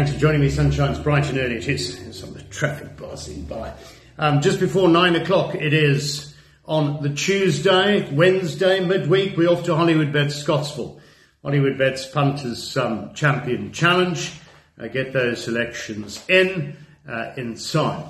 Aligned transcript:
Thanks 0.00 0.14
for 0.14 0.18
joining 0.18 0.40
me. 0.40 0.48
Sunshine's 0.48 0.98
bright 0.98 1.28
and 1.28 1.36
early. 1.36 1.56
It 1.56 1.68
is. 1.68 2.18
Some 2.18 2.30
of 2.30 2.36
the 2.36 2.42
traffic 2.44 2.96
passing 2.96 3.42
by. 3.42 3.74
Um, 4.16 4.40
just 4.40 4.58
before 4.58 4.88
nine 4.88 5.14
o'clock, 5.14 5.54
it 5.54 5.74
is 5.74 6.34
on 6.64 7.02
the 7.02 7.10
Tuesday, 7.10 8.10
Wednesday, 8.10 8.80
midweek. 8.80 9.36
We're 9.36 9.50
off 9.50 9.64
to 9.64 9.76
Hollywood 9.76 10.10
Bets 10.10 10.36
Scottsville. 10.36 11.02
Hollywood 11.42 11.76
Bets 11.76 12.06
Punters 12.06 12.78
um, 12.78 13.12
Champion 13.12 13.72
Challenge. 13.72 14.32
Uh, 14.80 14.88
get 14.88 15.12
those 15.12 15.44
selections 15.44 16.24
in 16.30 16.78
uh, 17.06 17.34
in 17.36 17.56
time. 17.56 18.02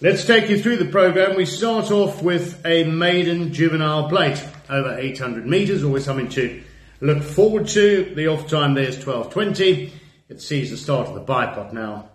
Let's 0.00 0.24
take 0.24 0.48
you 0.48 0.58
through 0.58 0.78
the 0.78 0.86
program. 0.86 1.36
We 1.36 1.44
start 1.44 1.90
off 1.90 2.22
with 2.22 2.64
a 2.64 2.84
maiden 2.84 3.52
juvenile 3.52 4.08
plate 4.08 4.42
over 4.70 4.98
800 4.98 5.46
metres, 5.46 5.84
always 5.84 6.06
something 6.06 6.30
to 6.30 6.62
look 7.02 7.22
forward 7.22 7.68
to. 7.68 8.14
The 8.14 8.28
off 8.28 8.48
time 8.48 8.72
there 8.72 8.84
is 8.84 8.96
12.20. 8.96 9.92
It 10.28 10.40
sees 10.40 10.70
the 10.70 10.76
start 10.76 11.08
of 11.08 11.14
the 11.14 11.24
bipod 11.24 11.72
now. 11.72 12.10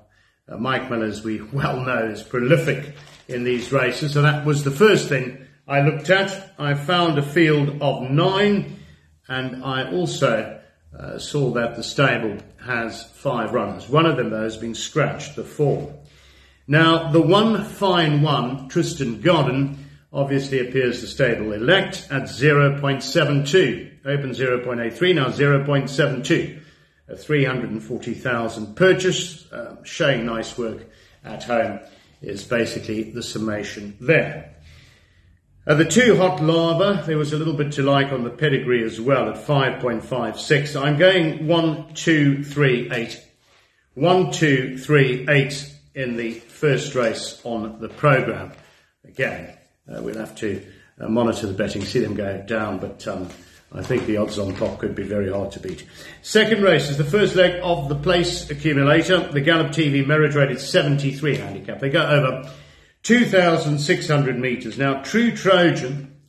Uh, 0.48 0.58
Mike 0.58 0.90
Miller, 0.90 1.06
as 1.06 1.24
we 1.24 1.42
well 1.54 1.80
know, 1.82 2.08
is 2.08 2.24
prolific 2.24 2.96
in 3.28 3.44
these 3.44 3.72
races. 3.72 4.14
So 4.14 4.22
that 4.22 4.46
was 4.46 4.64
the 4.64 4.72
first 4.72 5.10
thing 5.10 5.48
I 5.68 5.82
looked 5.82 6.10
at. 6.10 6.54
I 6.60 6.74
found 6.74 7.18
a 7.18 7.24
field 7.24 7.82
of 7.82 8.10
nine 8.10 8.80
and 9.28 9.64
I 9.64 9.90
also 9.92 10.60
uh, 10.98 11.18
saw 11.18 11.52
that 11.52 11.76
the 11.76 11.84
stable 11.84 12.38
has 12.66 13.04
five 13.04 13.54
runners. 13.54 13.88
One 13.88 14.06
of 14.06 14.18
them, 14.18 14.30
though, 14.30 14.44
has 14.44 14.58
been 14.58 14.76
scratched, 14.76 15.38
the 15.38 15.44
four. 15.46 15.98
Now, 16.68 17.12
the 17.12 17.22
one 17.22 17.64
fine 17.64 18.22
one, 18.22 18.68
Tristan 18.68 19.22
Godden, 19.22 19.90
obviously 20.12 20.60
appears 20.60 21.00
the 21.00 21.08
stable 21.08 21.54
elect 21.54 22.08
at 22.12 22.24
0.72. 22.24 24.06
Open 24.06 24.32
0.83, 24.32 25.16
now 25.16 25.28
0.72. 25.28 26.61
A 27.12 27.18
340,000 27.18 28.76
purchase, 28.76 29.52
uh, 29.52 29.76
showing 29.84 30.26
nice 30.26 30.58
work 30.58 30.86
at 31.26 31.44
home 31.44 31.82
is 32.22 32.46
basically 32.46 33.04
the 33.12 33.22
summation 33.22 33.98
there. 34.00 34.56
Uh, 35.68 35.76
the 35.76 35.86
two 35.86 36.16
hot 36.16 36.42
lava, 36.42 37.04
there 37.06 37.18
was 37.18 37.34
a 37.34 37.38
little 37.38 37.54
bit 37.54 37.74
to 37.74 37.84
like 37.84 38.14
on 38.14 38.24
the 38.24 38.30
pedigree 38.30 38.84
as 38.84 39.02
well 39.02 39.30
at 39.30 39.36
5.56. 39.36 40.82
I'm 40.82 40.98
going 40.98 41.48
1, 41.48 41.94
2, 41.94 42.44
3, 42.46 42.92
8. 42.92 43.28
1, 43.96 44.32
2, 44.32 44.78
3, 44.78 45.26
8 45.28 45.76
in 45.94 46.16
the 46.16 46.32
first 46.32 46.96
race 46.96 47.42
on 47.44 47.80
the 47.82 47.90
programme. 47.90 48.54
Again, 49.04 49.58
uh, 49.94 50.02
we'll 50.02 50.18
have 50.18 50.36
to 50.38 50.66
uh, 51.00 51.10
monitor 51.10 51.48
the 51.48 51.54
betting, 51.54 51.84
see 51.84 52.00
them 52.00 52.16
go 52.16 52.42
down, 52.48 52.80
but 52.80 53.06
um, 53.08 53.28
I 53.74 53.82
think 53.82 54.06
the 54.06 54.18
odds 54.18 54.38
on 54.38 54.54
top 54.56 54.80
could 54.80 54.96
be 54.96 55.04
very 55.04 55.32
hard 55.32 55.52
to 55.54 55.60
beat. 55.60 55.86
Second 56.22 56.62
race 56.62 56.90
is 56.90 56.98
the 56.98 57.06
first 57.06 57.36
leg 57.36 57.60
of 57.64 57.88
the 57.88 57.96
place 57.96 58.50
accumulator. 58.50 59.32
The 59.32 59.40
Gallop 59.40 59.68
TV 59.68 60.06
merit 60.06 60.36
rated 60.36 60.60
73 60.60 61.38
handicap. 61.38 61.80
They 61.80 61.90
go 61.90 62.06
over 62.06 62.52
2,600 63.04 64.38
metres. 64.38 64.78
Now, 64.78 65.02
True 65.02 65.32
Trojan 65.32 66.20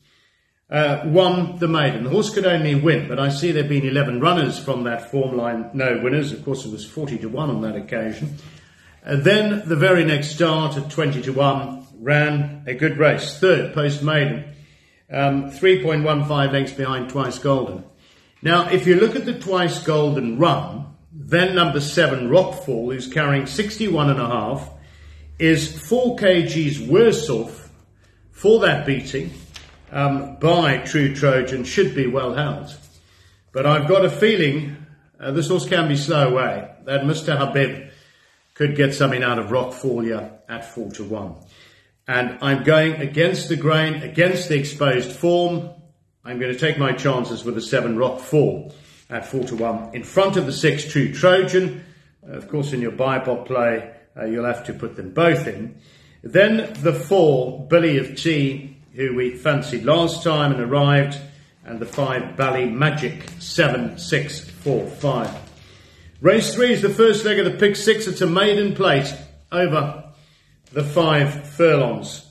uh, 0.71 1.03
won 1.05 1.59
the 1.59 1.67
maiden. 1.67 2.05
The 2.05 2.11
horse 2.11 2.33
could 2.33 2.47
only 2.47 2.77
win, 2.77 3.09
but 3.09 3.19
I 3.19 3.29
see 3.29 3.51
there 3.51 3.65
have 3.65 3.69
been 3.71 3.87
11 3.87 4.21
runners 4.21 4.59
from 4.59 4.85
that 4.85 5.11
form 5.11 5.37
line, 5.37 5.69
no 5.75 6.01
winners. 6.03 6.33
Of 6.33 6.45
course, 6.45 6.65
it 6.65 6.71
was 6.71 6.87
40 6.87 7.19
to 7.19 7.29
1 7.29 7.51
on 7.51 7.61
that 7.63 7.77
occasion. 7.77 8.37
Uh, 9.05 9.17
then 9.17 9.69
the 9.69 9.77
very 9.77 10.05
next 10.05 10.29
start 10.29 10.77
at 10.77 10.91
20 10.91 11.23
to 11.23 11.33
1 11.33 11.87
ran 11.99 12.63
a 12.69 12.75
good 12.75 12.99
race. 12.99 13.39
Third, 13.39 13.75
post 13.75 14.03
maiden. 14.03 14.55
Um, 15.13 15.51
3.15 15.51 16.53
lengths 16.53 16.73
behind 16.73 17.11
Twice 17.11 17.39
Golden. 17.39 17.85
Now, 18.41 18.71
if 18.71 18.87
you 18.87 18.97
look 18.97 19.15
at 19.15 19.27
the 19.27 19.39
Twice 19.39 19.85
Golden 19.85 20.39
run, 20.39 20.87
then 21.13 21.55
number 21.55 21.81
seven, 21.81 22.31
Rockfall, 22.31 22.93
who's 22.93 23.07
carrying 23.07 23.47
61 23.47 24.11
and 24.11 24.21
a 24.21 24.27
half, 24.27 24.71
is 25.39 25.87
four 25.89 26.17
kgs 26.17 26.87
worse 26.89 27.29
off 27.29 27.71
for 28.31 28.61
that 28.61 28.87
beating 28.87 29.31
um, 29.91 30.37
by 30.37 30.79
True 30.79 31.15
Trojan, 31.15 31.65
should 31.65 31.95
be 31.95 32.07
well 32.07 32.35
held. 32.35 32.75
But 33.53 33.67
I've 33.67 33.87
got 33.87 34.07
a 34.07 34.11
feeling 34.11 34.83
uh, 35.23 35.31
this 35.31 35.49
horse 35.49 35.69
can 35.69 35.89
be 35.89 35.97
slow 35.97 36.31
away, 36.31 36.69
that 36.85 37.03
Mr. 37.03 37.39
Habib 37.39 37.91
could 38.55 38.75
get 38.75 38.93
something 38.93 39.23
out 39.23 39.39
of 39.39 39.47
Rockfall 39.47 40.31
at 40.49 40.65
4 40.65 40.91
to 40.93 41.05
1. 41.05 41.35
And 42.13 42.37
I'm 42.43 42.63
going 42.63 42.97
against 42.97 43.49
the 43.49 43.57
grain, 43.57 44.03
against 44.03 44.51
the 44.51 44.59
exposed 44.59 45.13
form. 45.13 45.71
I'm 46.23 46.39
going 46.39 46.53
to 46.53 46.59
take 46.59 46.77
my 46.77 46.93
chances 46.93 47.43
with 47.43 47.55
the 47.55 47.63
7 47.63 47.97
rock 47.97 48.21
four 48.21 48.71
at 49.09 49.25
4 49.25 49.45
to 49.45 49.57
1. 49.57 49.95
In 49.95 50.03
front 50.03 50.37
of 50.37 50.45
the 50.45 50.53
6 50.53 50.93
True 50.93 51.11
Trojan. 51.11 51.83
Uh, 52.23 52.33
of 52.33 52.51
course, 52.51 52.75
in 52.75 52.83
your 52.83 52.93
bipod 52.93 53.47
play, 53.47 53.95
uh, 54.15 54.27
you'll 54.27 54.45
have 54.45 54.63
to 54.67 54.75
put 54.75 54.95
them 54.95 55.15
both 55.15 55.47
in. 55.47 55.81
Then 56.23 56.75
the 56.83 56.93
4 56.93 57.67
Billy 57.69 57.97
of 57.97 58.15
Tea, 58.15 58.77
who 58.93 59.15
we 59.15 59.35
fancied 59.35 59.87
last 59.87 60.23
time 60.23 60.53
and 60.53 60.61
arrived. 60.61 61.19
And 61.65 61.81
the 61.81 61.87
5 61.87 62.37
Bally 62.37 62.67
Magic 62.67 63.25
7 63.39 63.97
6 63.97 64.51
4 64.51 64.87
5. 64.87 65.51
Race 66.21 66.55
three 66.55 66.75
is 66.75 66.83
the 66.83 66.91
first 66.91 67.25
leg 67.25 67.39
of 67.39 67.47
the 67.47 67.59
pick 67.59 67.75
six. 67.75 68.07
It's 68.07 68.21
a 68.21 68.27
maiden 68.27 68.75
plate 68.75 69.15
over 69.51 70.12
the 70.73 70.85
five 70.85 71.49
furlongs. 71.49 72.25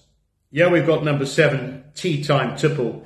Yeah, 0.50 0.70
we've 0.70 0.86
got 0.86 1.04
number 1.04 1.26
seven, 1.26 1.84
Tea 1.96 2.24
Time 2.24 2.56
Tipple. 2.58 3.06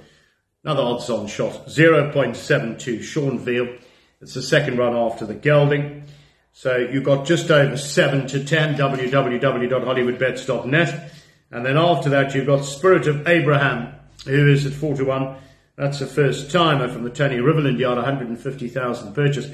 Another 0.64 0.84
odds 0.84 1.10
on 1.10 1.28
shot, 1.28 1.66
0.72 1.68 3.04
Sean 3.04 3.38
Veale. 3.38 3.78
It's 4.22 4.34
the 4.34 4.42
second 4.42 4.78
run 4.78 4.96
after 4.96 5.26
the 5.26 5.36
gelding. 5.36 6.06
So 6.54 6.78
you've 6.78 7.04
got 7.04 7.26
just 7.26 7.52
over 7.52 7.76
7 7.78 8.28
to 8.28 8.46
10, 8.46 8.76
www.hollywoodbets.net. 8.76 11.12
And 11.52 11.66
then 11.66 11.78
after 11.78 12.10
that, 12.10 12.34
you've 12.34 12.48
got 12.48 12.64
Spirit 12.64 13.08
of 13.08 13.28
Abraham, 13.28 13.94
who 14.26 14.50
is 14.52 14.66
at 14.66 14.72
4 14.74 14.96
to 14.96 15.04
1. 15.04 15.36
That's 15.76 16.00
a 16.02 16.08
first 16.08 16.50
timer 16.50 16.88
from 16.88 17.04
the 17.04 17.10
Tony 17.10 17.38
Rivalland 17.38 17.78
yard, 17.78 17.98
150,000 17.98 19.14
purchase. 19.14 19.50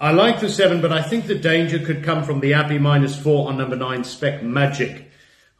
I 0.00 0.12
like 0.12 0.40
the 0.40 0.48
seven, 0.48 0.80
but 0.80 0.92
I 0.92 1.02
think 1.02 1.26
the 1.26 1.38
danger 1.38 1.78
could 1.78 2.02
come 2.02 2.24
from 2.24 2.40
the 2.40 2.54
Abbey 2.54 2.78
minus 2.78 3.20
four 3.20 3.48
on 3.48 3.58
number 3.58 3.76
nine, 3.76 4.02
Spec 4.02 4.42
Magic. 4.42 5.09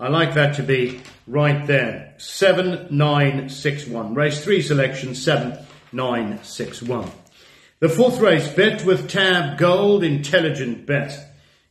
I 0.01 0.09
like 0.09 0.33
that 0.33 0.57
to 0.57 0.63
be 0.63 1.03
right 1.27 1.67
there. 1.67 2.15
Seven, 2.17 2.87
nine, 2.91 3.51
six, 3.51 3.87
one. 3.87 4.15
Race 4.15 4.43
three 4.43 4.63
selection, 4.63 5.15
seven, 5.15 5.59
nine, 5.93 6.43
six, 6.43 6.81
one. 6.81 7.11
The 7.81 7.91
fourth 7.91 8.19
race, 8.19 8.49
Bet 8.49 8.83
with 8.87 9.11
Tab 9.11 9.59
Gold, 9.59 10.03
Intelligent 10.03 10.87
Bet, 10.87 11.13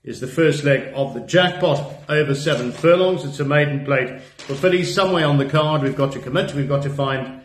is 0.03 0.19
the 0.19 0.28
first 0.28 0.63
leg 0.63 0.91
of 0.94 1.16
the 1.16 1.22
jackpot 1.22 1.91
over 2.07 2.35
seven 2.35 2.72
furlongs. 2.72 3.25
It's 3.25 3.39
a 3.39 3.45
maiden 3.45 3.84
plate 3.84 4.22
for 4.38 4.53
fillies 4.53 4.94
somewhere 4.94 5.25
on 5.25 5.39
the 5.39 5.50
card. 5.50 5.81
We've 5.81 5.95
got 5.95 6.12
to 6.12 6.19
commit. 6.19 6.53
We've 6.53 6.69
got 6.69 6.84
to 6.84 6.91
find 6.91 7.41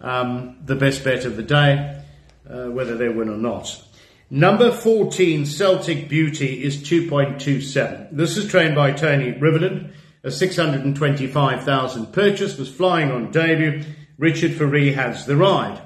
um, 0.00 0.58
the 0.64 0.76
best 0.76 1.02
bet 1.02 1.24
of 1.24 1.36
the 1.36 1.42
day, 1.42 2.00
uh, 2.48 2.66
whether 2.66 2.96
they 2.96 3.08
win 3.08 3.28
or 3.28 3.36
not. 3.36 3.82
Number 4.30 4.70
14, 4.70 5.46
Celtic 5.46 6.08
Beauty, 6.08 6.62
is 6.62 6.76
2.27. 6.76 8.10
This 8.12 8.36
is 8.36 8.48
trained 8.48 8.76
by 8.76 8.92
Tony 8.92 9.32
Rivalland. 9.32 9.94
A 10.24 10.30
625,000 10.30 12.12
purchase 12.12 12.58
was 12.58 12.68
flying 12.68 13.10
on 13.10 13.30
debut. 13.30 13.84
Richard 14.18 14.52
Fourie 14.52 14.94
has 14.94 15.26
the 15.26 15.36
ride. 15.36 15.80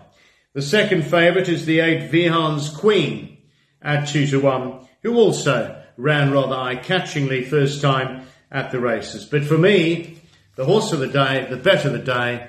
The 0.55 0.63
second 0.63 1.03
favourite 1.05 1.49
is 1.49 1.67
the 1.67 1.81
8 1.81 2.11
Vihan's 2.11 2.69
Queen 2.71 3.39
at 3.81 4.07
2 4.07 4.27
to 4.29 4.41
1, 4.41 4.89
who 5.03 5.17
also 5.17 5.83
ran 5.97 6.33
rather 6.33 6.55
eye-catchingly 6.55 7.47
first 7.47 7.81
time 7.81 8.27
at 8.51 8.71
the 8.71 8.81
races. 8.81 9.25
But 9.25 9.45
for 9.45 9.59
me, 9.59 10.19
the 10.57 10.65
horse 10.65 10.93
of 10.93 11.01
the 11.01 11.09
day, 11.09 11.47
the 11.49 11.57
bet 11.57 11.85
of 11.85 11.93
the 11.93 11.99
day, 11.99 12.49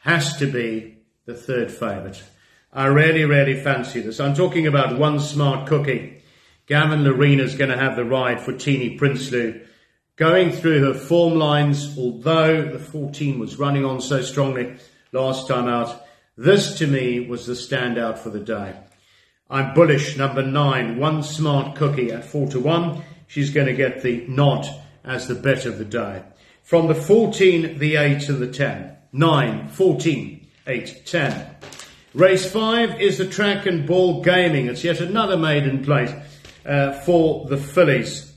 has 0.00 0.36
to 0.38 0.46
be 0.46 0.98
the 1.26 1.34
third 1.34 1.70
favourite. 1.70 2.22
I 2.72 2.86
really, 2.86 3.24
really 3.24 3.60
fancy 3.60 4.00
this. 4.00 4.20
I'm 4.20 4.34
talking 4.34 4.66
about 4.66 4.98
one 4.98 5.20
smart 5.20 5.66
cookie. 5.66 6.22
Gavin 6.66 7.02
Lerena's 7.02 7.54
going 7.54 7.70
to 7.70 7.78
have 7.78 7.96
the 7.96 8.04
ride 8.04 8.40
for 8.40 8.52
Teeny 8.52 8.98
Prinsloo. 8.98 9.66
Going 10.18 10.50
through 10.50 10.80
her 10.80 10.98
form 10.98 11.34
lines, 11.34 11.96
although 11.96 12.62
the 12.62 12.80
14 12.80 13.38
was 13.38 13.56
running 13.56 13.84
on 13.84 14.00
so 14.00 14.20
strongly 14.20 14.74
last 15.12 15.46
time 15.46 15.68
out, 15.68 16.04
this 16.36 16.76
to 16.78 16.88
me 16.88 17.20
was 17.20 17.46
the 17.46 17.52
standout 17.52 18.18
for 18.18 18.30
the 18.30 18.40
day. 18.40 18.74
I'm 19.48 19.74
bullish, 19.74 20.16
number 20.16 20.42
nine, 20.42 20.98
one 20.98 21.22
smart 21.22 21.76
cookie 21.76 22.10
at 22.10 22.24
four 22.24 22.48
to 22.48 22.58
one. 22.58 23.04
She's 23.28 23.50
going 23.50 23.68
to 23.68 23.72
get 23.72 24.02
the 24.02 24.26
nod 24.26 24.66
as 25.04 25.28
the 25.28 25.36
bet 25.36 25.66
of 25.66 25.78
the 25.78 25.84
day. 25.84 26.24
From 26.64 26.88
the 26.88 26.96
14, 26.96 27.78
the 27.78 27.94
8 27.94 28.28
and 28.28 28.40
the 28.40 28.52
10. 28.52 28.96
9, 29.12 29.68
14, 29.68 30.46
8, 30.66 31.06
10. 31.06 31.56
Race 32.14 32.50
5 32.50 33.00
is 33.00 33.18
the 33.18 33.28
track 33.28 33.66
and 33.66 33.86
ball 33.86 34.20
gaming. 34.22 34.66
It's 34.66 34.82
yet 34.82 35.00
another 35.00 35.36
maiden 35.36 35.84
place 35.84 36.10
uh, 36.66 36.92
for 37.04 37.46
the 37.46 37.56
fillies. 37.56 38.27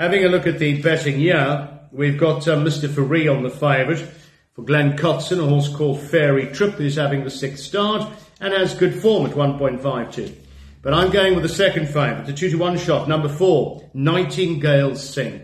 Having 0.00 0.24
a 0.24 0.28
look 0.28 0.46
at 0.46 0.58
the 0.58 0.80
betting 0.80 1.18
here, 1.18 1.68
we've 1.92 2.16
got 2.16 2.48
uh, 2.48 2.56
Mr. 2.56 2.88
Fourie 2.88 3.28
on 3.28 3.42
the 3.42 3.50
favourite 3.50 3.98
for 4.54 4.62
Glen 4.62 4.96
Kotzen, 4.96 5.44
a 5.44 5.46
horse 5.46 5.68
called 5.68 6.00
Fairy 6.00 6.46
Trip, 6.46 6.70
who's 6.70 6.96
having 6.96 7.22
the 7.22 7.28
sixth 7.28 7.64
start 7.64 8.10
and 8.40 8.54
has 8.54 8.72
good 8.72 8.94
form 8.94 9.26
at 9.26 9.36
1.52. 9.36 10.34
But 10.80 10.94
I'm 10.94 11.10
going 11.10 11.34
with 11.34 11.42
the 11.42 11.50
second 11.50 11.88
favourite, 11.88 12.24
the 12.24 12.32
2 12.32 12.48
to 12.48 12.56
1 12.56 12.78
shot, 12.78 13.10
number 13.10 13.28
4, 13.28 13.90
Nightingale 13.92 14.96
Sing. 14.96 15.42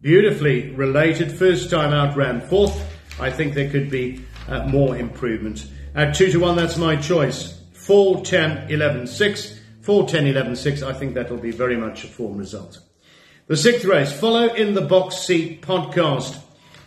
Beautifully 0.00 0.70
related, 0.70 1.32
first 1.32 1.68
time 1.68 1.92
out 1.92 2.16
ran 2.16 2.40
fourth. 2.42 2.80
I 3.20 3.32
think 3.32 3.54
there 3.54 3.70
could 3.70 3.90
be 3.90 4.24
uh, 4.46 4.68
more 4.68 4.96
improvement. 4.96 5.66
At 5.96 6.14
2 6.14 6.30
to 6.30 6.38
1, 6.38 6.54
that's 6.54 6.76
my 6.76 6.94
choice. 6.94 7.60
4, 7.72 8.22
10, 8.22 8.70
11, 8.70 9.08
6. 9.08 9.60
4, 9.80 10.08
10, 10.08 10.26
11, 10.28 10.54
6. 10.54 10.82
I 10.84 10.92
think 10.92 11.14
that'll 11.14 11.38
be 11.38 11.50
very 11.50 11.76
much 11.76 12.04
a 12.04 12.06
form 12.06 12.36
result. 12.36 12.85
The 13.48 13.56
sixth 13.56 13.84
race, 13.84 14.12
follow 14.12 14.52
in 14.52 14.74
the 14.74 14.80
box 14.80 15.18
seat 15.18 15.62
podcast. 15.62 16.36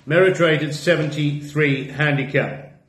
Merit 0.05 0.41
rated 0.41 0.75
73 0.75 1.87
handicap. 1.87 2.83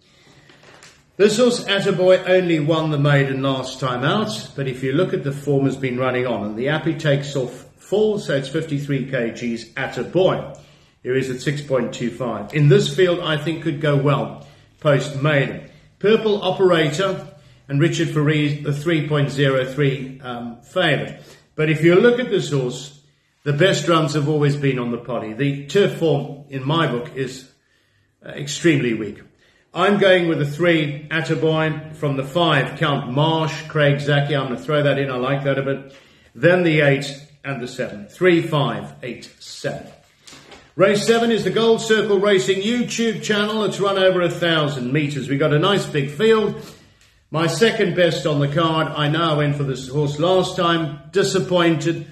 This 1.16 1.36
horse, 1.36 1.62
Attaboy, 1.66 2.28
only 2.28 2.58
won 2.58 2.90
the 2.90 2.98
maiden 2.98 3.42
last 3.42 3.78
time 3.78 4.02
out, 4.02 4.50
but 4.56 4.66
if 4.66 4.82
you 4.82 4.90
look 4.90 5.14
at 5.14 5.22
the 5.22 5.30
form 5.30 5.66
has 5.66 5.76
been 5.76 5.98
running 5.98 6.26
on, 6.26 6.44
and 6.46 6.56
the 6.56 6.68
Appy 6.68 6.94
takes 6.94 7.36
off 7.36 7.64
full, 7.76 8.18
so 8.18 8.34
it's 8.34 8.48
53 8.48 9.08
kgs 9.08 9.72
Attaboy, 9.74 10.58
who 11.04 11.14
is 11.14 11.30
at 11.30 11.36
6.25. 11.36 12.52
In 12.52 12.70
this 12.70 12.92
field, 12.92 13.20
I 13.20 13.36
think 13.36 13.62
could 13.62 13.80
go 13.80 13.94
well 13.96 14.48
post 14.80 15.22
maiden. 15.22 15.70
Purple 16.00 16.42
Operator 16.42 17.24
and 17.68 17.80
Richard 17.80 18.08
Faris, 18.08 18.64
the 18.64 18.70
3.03 18.70 20.24
um, 20.24 20.60
favourite. 20.62 21.22
But 21.54 21.70
if 21.70 21.84
you 21.84 21.94
look 21.94 22.18
at 22.18 22.30
this 22.30 22.50
horse, 22.50 22.99
the 23.42 23.52
best 23.52 23.88
runs 23.88 24.14
have 24.14 24.28
always 24.28 24.56
been 24.56 24.78
on 24.78 24.90
the 24.90 24.98
potty. 24.98 25.32
The 25.32 25.66
turf 25.66 25.98
form, 25.98 26.44
in 26.48 26.64
my 26.64 26.86
book, 26.86 27.16
is 27.16 27.50
uh, 28.24 28.30
extremely 28.30 28.94
weak. 28.94 29.22
I'm 29.72 29.98
going 29.98 30.28
with 30.28 30.40
the 30.40 30.46
three, 30.46 31.06
Attaboy, 31.10 31.94
from 31.94 32.16
the 32.16 32.24
five, 32.24 32.78
Count 32.78 33.12
Marsh, 33.12 33.68
Craig 33.68 34.00
Zaki, 34.00 34.34
I'm 34.34 34.48
going 34.48 34.58
to 34.58 34.62
throw 34.62 34.82
that 34.82 34.98
in, 34.98 35.10
I 35.10 35.16
like 35.16 35.44
that 35.44 35.58
a 35.58 35.62
bit. 35.62 35.94
Then 36.34 36.64
the 36.64 36.80
eight 36.80 37.06
and 37.44 37.62
the 37.62 37.68
seven. 37.68 38.06
Three, 38.08 38.42
five, 38.42 38.94
eight, 39.02 39.32
seven. 39.38 39.86
Race 40.76 41.06
seven 41.06 41.30
is 41.30 41.44
the 41.44 41.50
Gold 41.50 41.80
Circle 41.80 42.20
Racing 42.20 42.62
YouTube 42.62 43.22
channel. 43.22 43.64
It's 43.64 43.80
run 43.80 43.98
over 43.98 44.22
a 44.22 44.30
thousand 44.30 44.92
metres. 44.92 45.28
We 45.28 45.36
got 45.36 45.52
a 45.52 45.58
nice 45.58 45.84
big 45.86 46.10
field. 46.10 46.62
My 47.30 47.46
second 47.46 47.96
best 47.96 48.26
on 48.26 48.40
the 48.40 48.48
card. 48.48 48.88
I 48.88 49.08
know 49.08 49.32
I 49.32 49.36
went 49.36 49.56
for 49.56 49.64
this 49.64 49.88
horse 49.88 50.18
last 50.18 50.56
time. 50.56 51.00
Disappointed, 51.10 52.06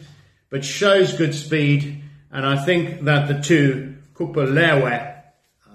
but 0.51 0.65
shows 0.65 1.15
good 1.15 1.35
speed. 1.35 2.03
And 2.31 2.45
I 2.45 2.65
think 2.65 3.03
that 3.03 3.29
the 3.29 3.41
two, 3.41 3.97
Kupalewe 4.15 5.19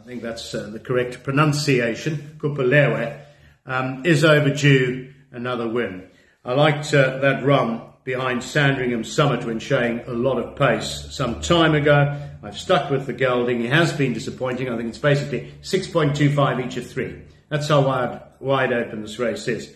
I 0.03 0.05
think 0.05 0.21
that's 0.21 0.53
uh, 0.53 0.69
the 0.69 0.81
correct 0.81 1.23
pronunciation, 1.23 2.35
Kupalewe, 2.37 3.21
um, 3.65 4.05
is 4.05 4.25
overdue 4.25 5.13
another 5.31 5.65
win. 5.65 6.09
I 6.43 6.53
liked 6.55 6.93
uh, 6.93 7.19
that 7.19 7.45
run 7.45 7.81
behind 8.03 8.43
Sandringham 8.43 9.05
Summit 9.05 9.45
when 9.45 9.59
showing 9.59 10.01
a 10.01 10.11
lot 10.11 10.39
of 10.39 10.57
pace 10.57 11.07
some 11.11 11.39
time 11.39 11.73
ago. 11.73 12.19
I've 12.43 12.59
stuck 12.59 12.89
with 12.91 13.05
the 13.05 13.13
gelding. 13.13 13.63
It 13.63 13.71
has 13.71 13.93
been 13.93 14.11
disappointing. 14.11 14.67
I 14.67 14.75
think 14.75 14.89
it's 14.89 14.97
basically 14.97 15.53
6.25 15.61 16.65
each 16.65 16.75
of 16.75 16.91
three. 16.91 17.21
That's 17.47 17.69
how 17.69 17.87
wide, 17.87 18.21
wide 18.41 18.73
open 18.73 19.03
this 19.03 19.19
race 19.19 19.47
is. 19.47 19.73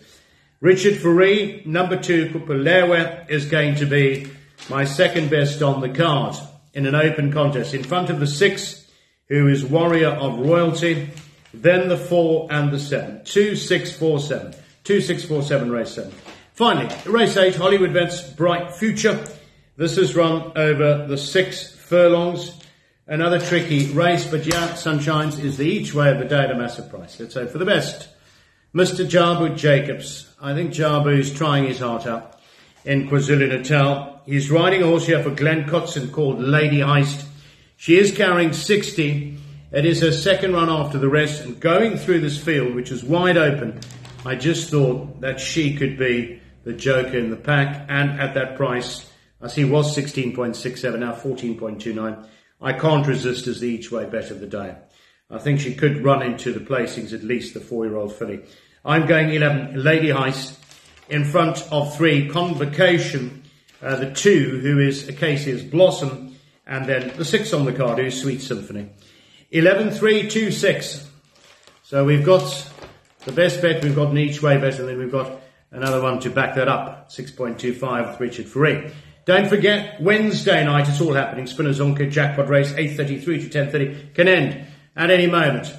Richard 0.60 0.96
Fourie, 0.96 1.64
number 1.64 1.96
two, 1.96 2.26
Kupalewe, 2.26 3.30
is 3.30 3.46
going 3.46 3.76
to 3.76 3.86
be 3.86 4.28
my 4.68 4.84
second 4.84 5.30
best 5.30 5.62
on 5.62 5.80
the 5.80 5.88
card 5.88 6.36
in 6.74 6.86
an 6.86 6.94
open 6.94 7.32
contest. 7.32 7.74
In 7.74 7.82
front 7.82 8.10
of 8.10 8.20
the 8.20 8.26
six, 8.26 8.78
who 9.28 9.46
is 9.48 9.64
warrior 9.64 10.08
of 10.08 10.38
royalty. 10.38 11.10
Then 11.54 11.88
the 11.88 11.96
four 11.96 12.48
and 12.50 12.70
the 12.70 12.78
seven. 12.78 13.24
Two, 13.24 13.56
six, 13.56 13.94
four, 13.94 14.20
seven. 14.20 14.54
Two, 14.84 15.00
six, 15.00 15.24
four, 15.24 15.42
seven, 15.42 15.70
race 15.70 15.92
seven. 15.92 16.12
Finally, 16.54 16.94
race 17.06 17.36
eight, 17.36 17.54
Hollywood 17.54 17.92
Bets 17.92 18.30
Bright 18.32 18.74
Future. 18.74 19.24
This 19.76 19.96
is 19.96 20.16
run 20.16 20.52
over 20.56 21.06
the 21.06 21.16
six 21.16 21.74
furlongs. 21.74 22.52
Another 23.06 23.40
tricky 23.40 23.86
race, 23.92 24.26
but 24.26 24.44
yeah, 24.44 24.72
Sunshines 24.72 25.42
is 25.42 25.56
the 25.56 25.64
each 25.64 25.94
way 25.94 26.10
of 26.10 26.18
the 26.18 26.26
day 26.26 26.40
at 26.40 26.50
a 26.50 26.54
massive 26.54 26.90
price. 26.90 27.18
Let's 27.18 27.34
hope 27.34 27.50
for 27.50 27.58
the 27.58 27.64
best. 27.64 28.08
Mr. 28.74 29.08
Jabu 29.08 29.56
Jacobs. 29.56 30.28
I 30.40 30.52
think 30.54 30.72
Jabu 30.72 31.18
is 31.18 31.32
trying 31.32 31.64
his 31.64 31.78
heart 31.78 32.06
out 32.06 32.38
in 32.84 33.08
KwaZulu 33.08 33.48
Natal. 33.48 34.17
He's 34.28 34.50
riding 34.50 34.82
a 34.82 34.86
horse 34.86 35.06
here 35.06 35.22
for 35.22 35.30
Glen 35.30 35.64
Kotzen 35.64 36.12
called 36.12 36.38
Lady 36.38 36.80
Heist. 36.80 37.24
She 37.78 37.96
is 37.96 38.14
carrying 38.14 38.52
60. 38.52 39.38
It 39.72 39.86
is 39.86 40.02
her 40.02 40.12
second 40.12 40.52
run 40.52 40.68
after 40.68 40.98
the 40.98 41.08
rest, 41.08 41.42
and 41.42 41.58
going 41.58 41.96
through 41.96 42.20
this 42.20 42.36
field, 42.36 42.74
which 42.74 42.90
is 42.90 43.02
wide 43.02 43.38
open, 43.38 43.80
I 44.26 44.34
just 44.34 44.68
thought 44.68 45.22
that 45.22 45.40
she 45.40 45.74
could 45.74 45.98
be 45.98 46.42
the 46.64 46.74
joker 46.74 47.16
in 47.16 47.30
the 47.30 47.36
pack. 47.36 47.86
And 47.88 48.20
at 48.20 48.34
that 48.34 48.58
price, 48.58 49.10
as 49.40 49.54
he 49.54 49.64
was 49.64 49.96
16.67, 49.96 50.98
now 50.98 51.14
14.29, 51.14 52.26
I 52.60 52.72
can't 52.74 53.06
resist 53.06 53.46
as 53.46 53.60
the 53.60 53.68
each 53.68 53.90
way 53.90 54.04
bet 54.04 54.30
of 54.30 54.40
the 54.40 54.46
day. 54.46 54.76
I 55.30 55.38
think 55.38 55.60
she 55.60 55.74
could 55.74 56.04
run 56.04 56.20
into 56.20 56.52
the 56.52 56.60
placings, 56.60 57.14
at 57.14 57.24
least 57.24 57.54
the 57.54 57.60
four-year-old 57.60 58.14
filly. 58.14 58.42
I'm 58.84 59.06
going 59.06 59.32
11, 59.32 59.82
Lady 59.82 60.08
Heist, 60.08 60.58
in 61.08 61.24
front 61.24 61.66
of 61.72 61.96
three, 61.96 62.28
Convocation, 62.28 63.37
uh, 63.82 63.96
the 63.96 64.12
two, 64.12 64.60
who 64.60 64.78
is 64.78 65.08
Acacia's 65.08 65.62
Blossom, 65.62 66.36
and 66.66 66.86
then 66.86 67.16
the 67.16 67.24
six 67.24 67.52
on 67.52 67.64
the 67.64 67.72
card 67.72 67.98
who 67.98 68.04
is 68.04 68.20
Sweet 68.20 68.42
Symphony. 68.42 68.90
11, 69.50 69.92
3, 69.92 70.28
2, 70.28 70.50
6. 70.50 71.10
So 71.84 72.04
we've 72.04 72.24
got 72.24 72.70
the 73.24 73.32
best 73.32 73.62
bet, 73.62 73.82
we've 73.82 73.94
got 73.94 74.10
an 74.10 74.18
each 74.18 74.42
way 74.42 74.58
bet, 74.58 74.78
and 74.78 74.88
then 74.88 74.98
we've 74.98 75.12
got 75.12 75.40
another 75.70 76.02
one 76.02 76.20
to 76.20 76.30
back 76.30 76.54
that 76.56 76.68
up. 76.68 77.10
6.25 77.10 78.10
with 78.10 78.20
Richard 78.20 78.46
Fourie. 78.46 78.92
Don't 79.24 79.48
forget, 79.48 80.00
Wednesday 80.00 80.64
night, 80.64 80.88
it's 80.88 81.00
all 81.00 81.12
happening. 81.12 81.46
Spina 81.46 81.70
Zonke 81.70 82.10
jackpot 82.10 82.48
race, 82.48 82.72
8.33 82.72 83.50
to 83.50 83.64
10.30, 83.64 84.14
can 84.14 84.28
end 84.28 84.66
at 84.96 85.10
any 85.10 85.26
moment. 85.26 85.74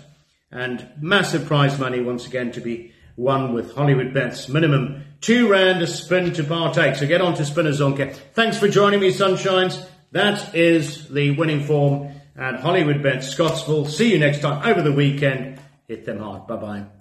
And 0.52 0.88
massive 1.00 1.46
prize 1.46 1.78
money 1.80 2.00
once 2.00 2.26
again 2.26 2.52
to 2.54 2.62
be 2.62 2.94
won 3.20 3.54
with 3.54 3.76
Hollywood 3.76 4.14
bets. 4.14 4.48
Minimum 4.48 5.04
two 5.22 5.50
rand 5.50 5.82
a 5.82 5.88
spin 5.88 6.34
to 6.34 6.44
partake. 6.44 6.96
So 6.96 7.06
get 7.06 7.22
on 7.22 7.36
to 7.36 7.46
Spina 7.46 7.70
Zonke. 7.70 8.16
Thanks 8.34 8.58
for 8.58 8.68
joining 8.68 9.02
me, 9.02 9.12
Sunshines. 9.12 9.86
That 10.12 10.56
is 10.56 11.10
the 11.10 11.32
winning 11.32 11.64
form 11.64 12.14
at 12.36 12.62
Hollywood 12.62 13.04
bets 13.04 13.28
Scottsville. 13.28 13.86
See 13.86 14.12
you 14.12 14.20
next 14.20 14.40
time 14.40 14.66
over 14.66 14.82
the 14.82 14.94
weekend. 14.94 15.60
Hit 15.88 16.06
them 16.06 16.20
hard. 16.20 16.48
Bye 16.48 16.56
bye. 16.56 16.99